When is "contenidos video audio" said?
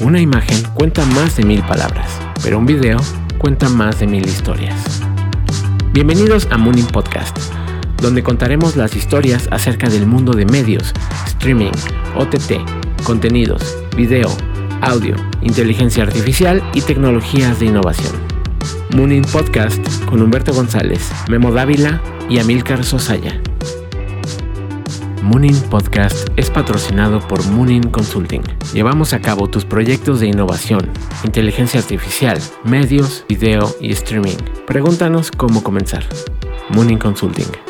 13.04-15.16